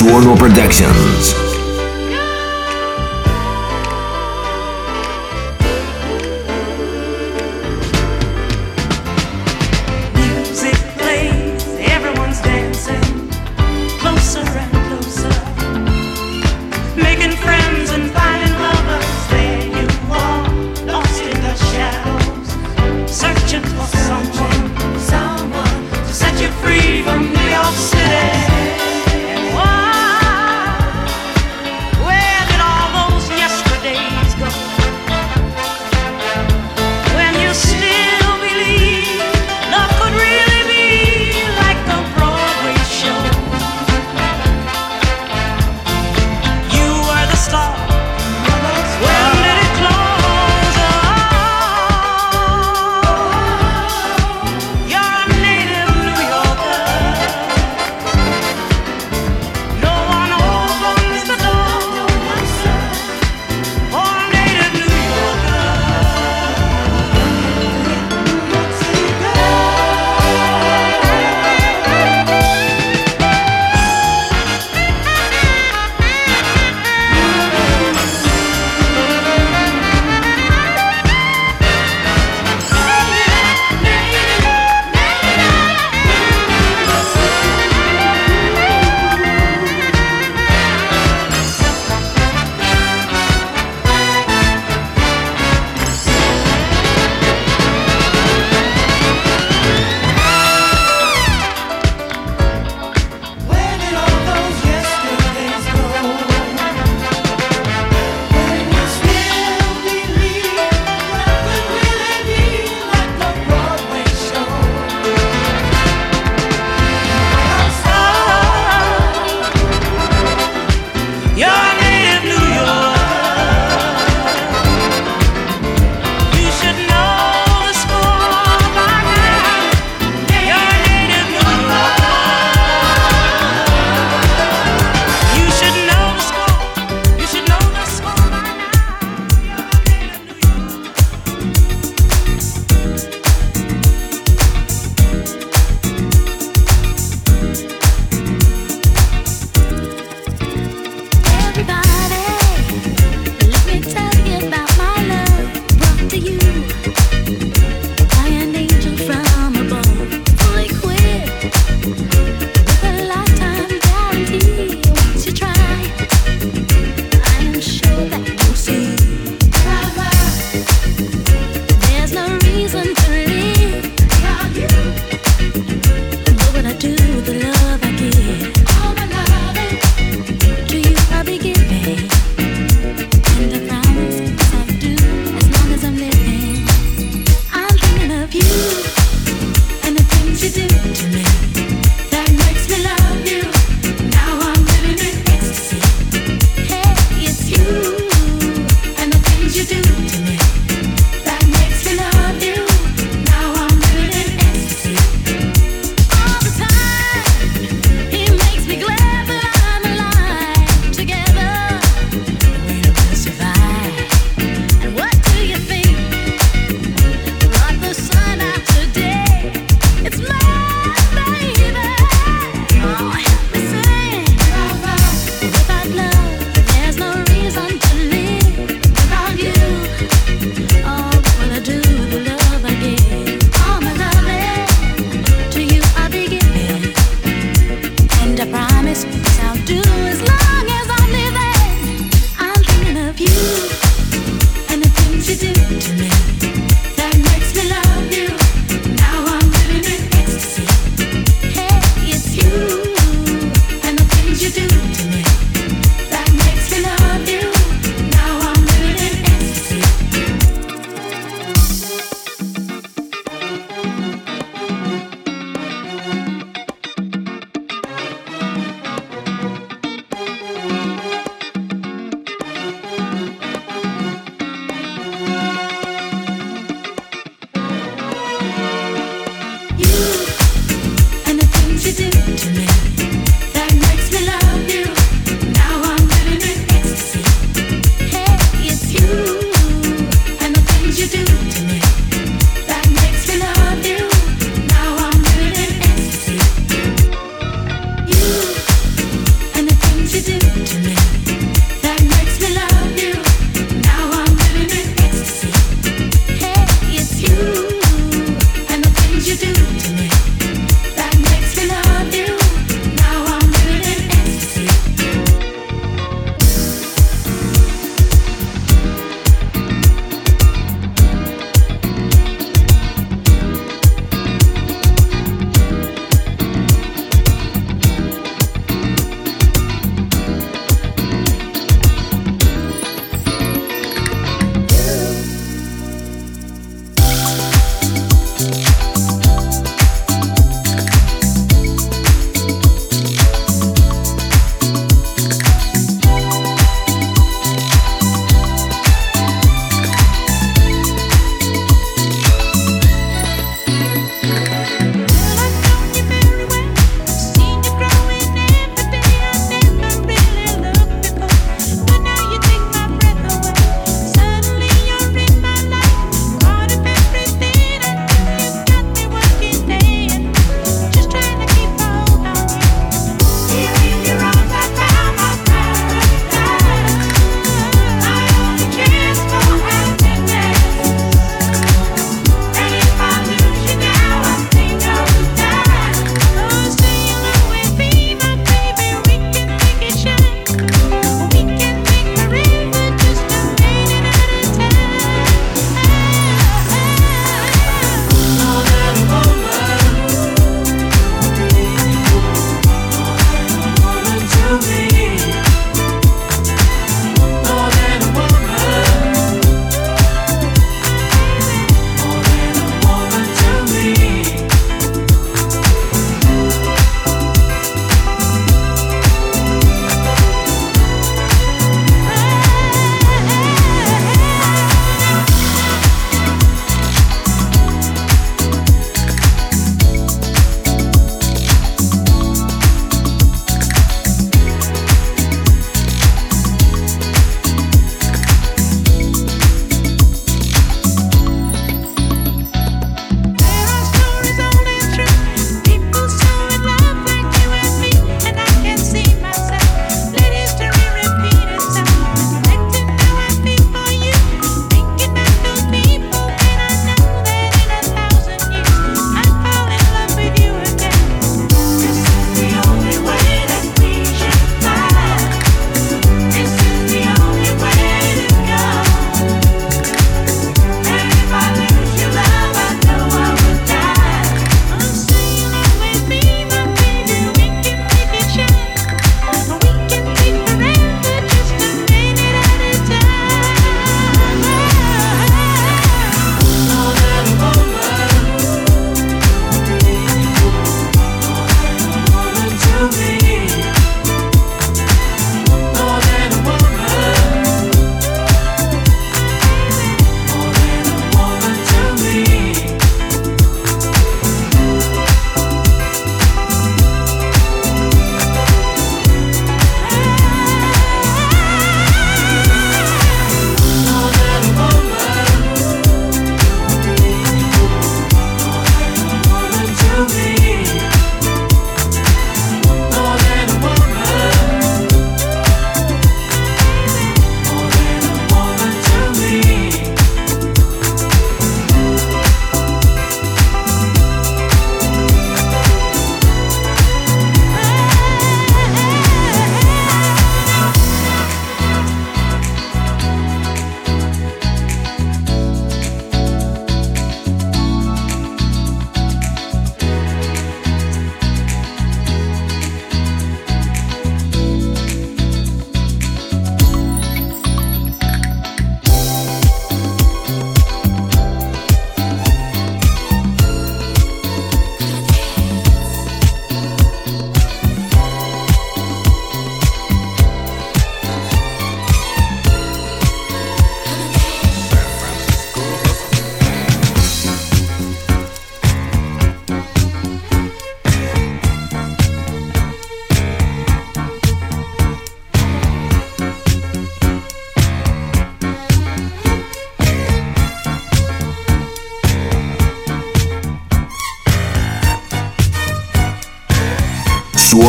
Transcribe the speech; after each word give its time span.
Suono 0.00 0.32
Productions. 0.34 1.49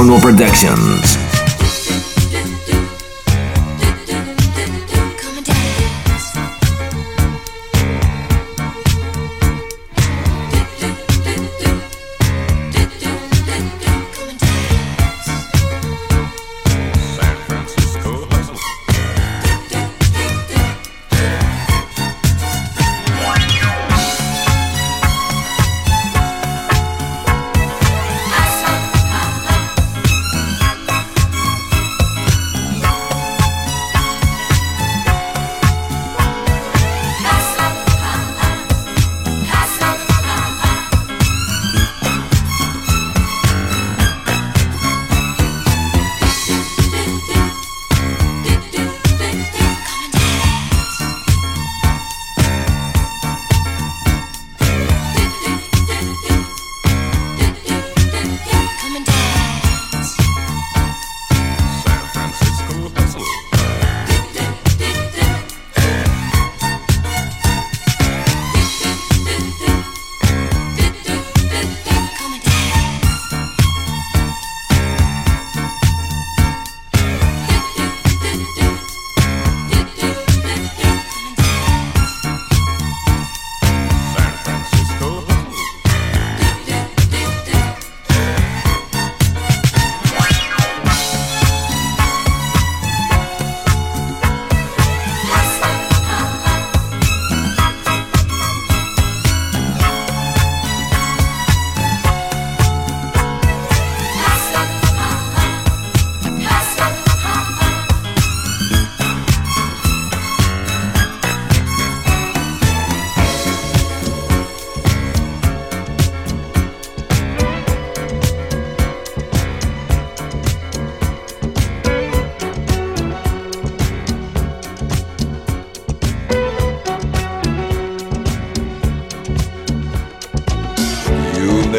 Suono 0.02 0.18
Productions. 0.18 1.21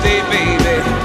stay, 0.00 0.20
baby. 0.30 0.97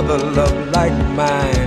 another 0.00 0.30
love 0.30 0.70
like 0.70 0.96
mine. 1.14 1.59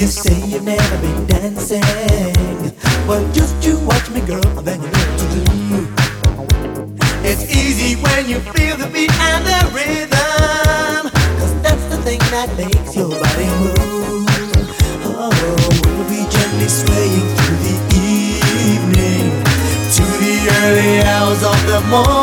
You 0.00 0.06
say 0.06 0.34
you've 0.48 0.64
never 0.64 0.98
been 1.02 1.26
dancing. 1.26 1.82
Well, 3.06 3.22
just 3.34 3.62
you 3.62 3.78
watch 3.80 4.08
me, 4.08 4.22
girl, 4.22 4.40
and 4.56 4.66
then 4.66 4.80
you 4.80 4.88
know 4.88 5.04
what 5.04 5.18
to 5.20 5.26
do. 5.28 5.42
It's 7.22 7.44
easy 7.54 8.00
when 8.00 8.26
you 8.26 8.40
feel 8.56 8.78
the 8.78 8.86
beat 8.86 9.12
and 9.12 9.44
the 9.44 9.60
rhythm. 9.76 11.10
Cause 11.38 11.54
that's 11.60 11.84
the 11.92 11.98
thing 11.98 12.18
that 12.32 12.48
makes 12.56 12.96
your 12.96 13.10
body 13.10 13.50
move. 13.60 14.24
Oh, 15.04 15.28
we'll 15.84 16.08
be 16.08 16.24
gently 16.32 16.68
swaying 16.68 17.28
through 17.36 17.60
the 17.68 17.76
evening. 18.00 19.28
To 19.96 20.02
the 20.24 20.34
early 20.64 21.02
hours 21.02 21.42
of 21.44 21.60
the 21.66 21.80
morning. 21.90 22.19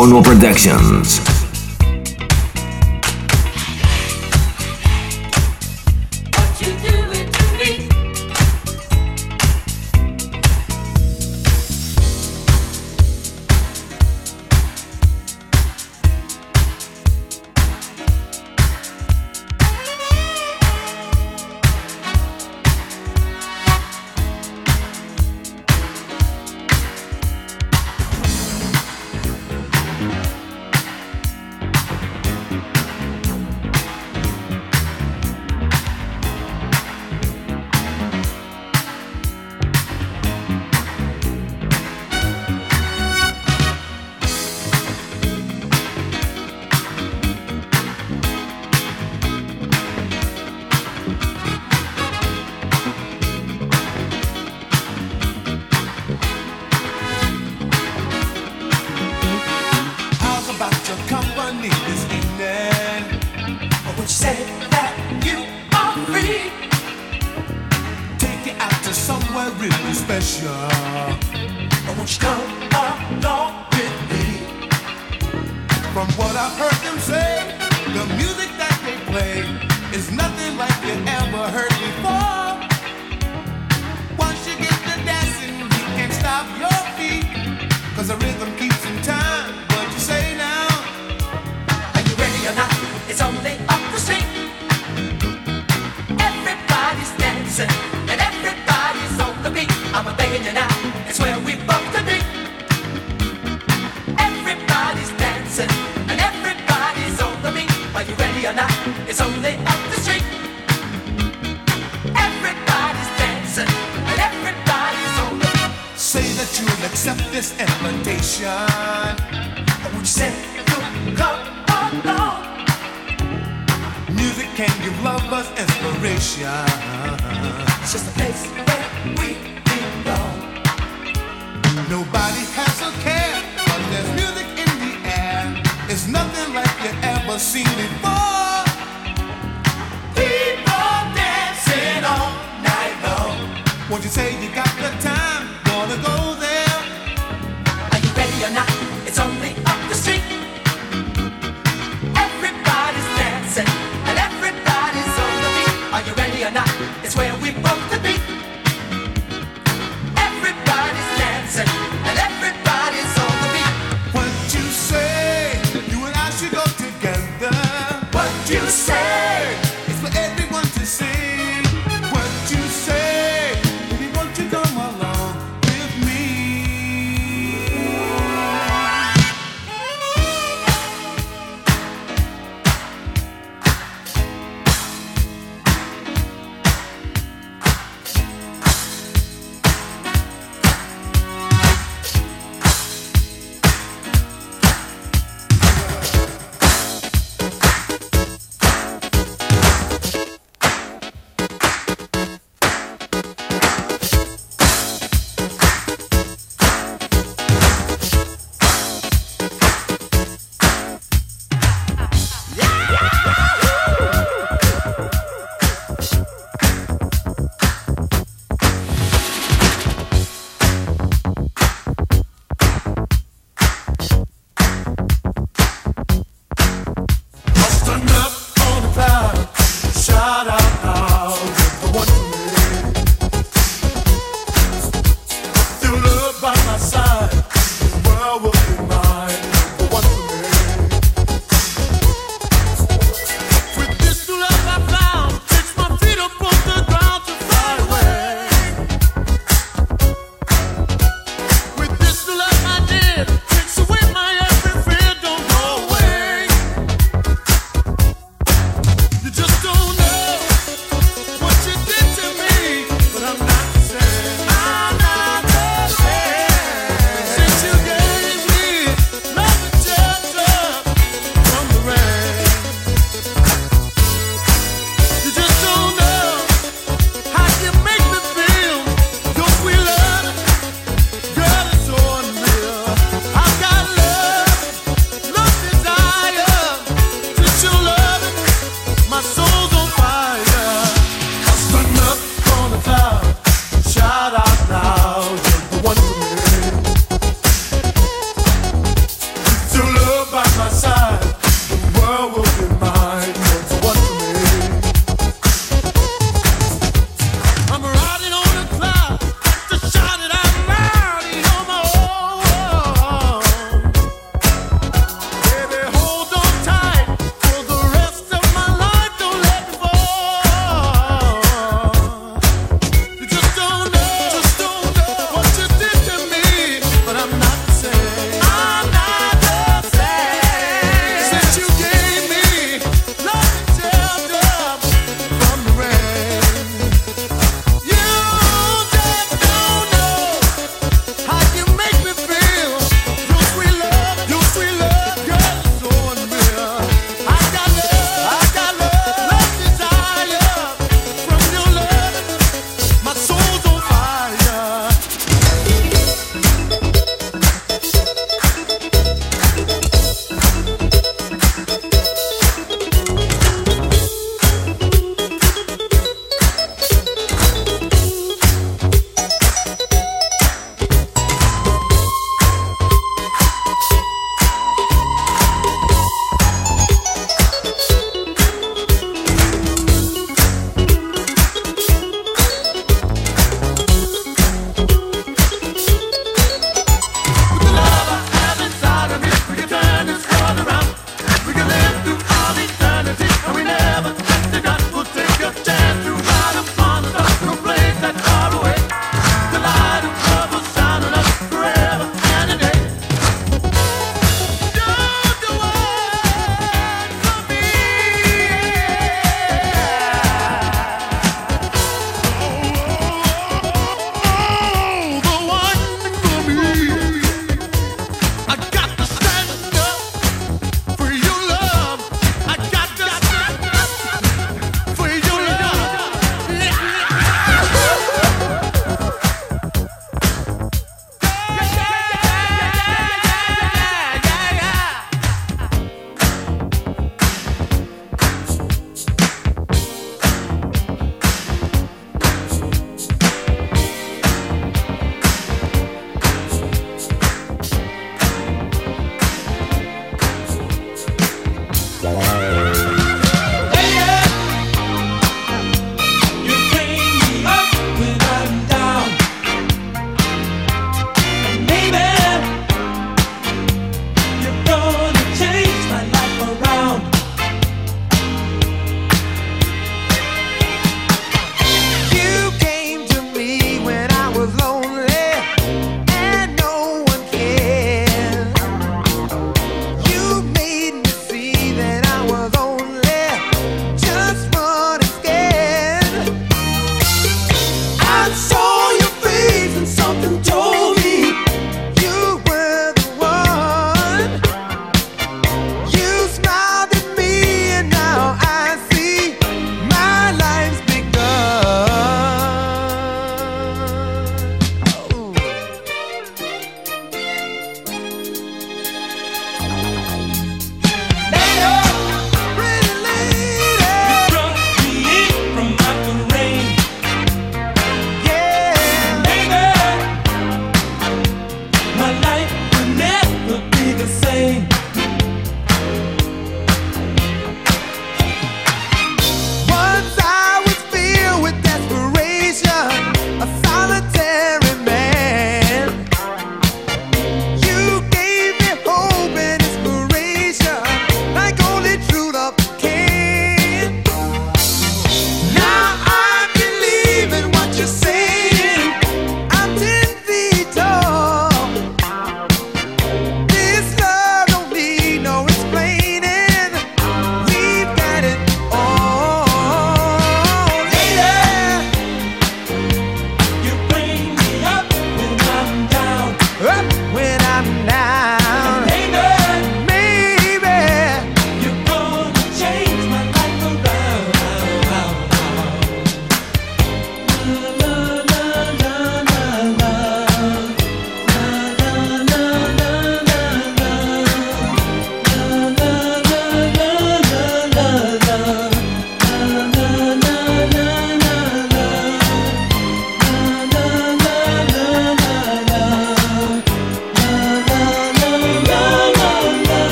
Suono 0.00 0.22
Productions. 0.22 1.39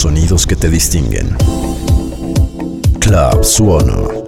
Sonidos 0.00 0.46
que 0.46 0.56
te 0.56 0.70
distinguen. 0.70 1.36
Club 3.00 3.44
Suono. 3.44 4.19